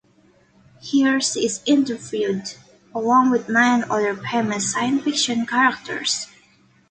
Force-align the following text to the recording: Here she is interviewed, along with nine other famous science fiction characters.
Here 0.81 1.21
she 1.21 1.45
is 1.45 1.61
interviewed, 1.67 2.55
along 2.91 3.29
with 3.29 3.49
nine 3.49 3.83
other 3.83 4.15
famous 4.15 4.71
science 4.73 5.03
fiction 5.03 5.45
characters. 5.45 6.25